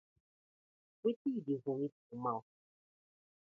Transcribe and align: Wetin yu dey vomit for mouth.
Wetin 1.01 1.33
yu 1.35 1.41
dey 1.45 1.59
vomit 1.63 1.93
for 2.03 2.17
mouth. 2.25 2.49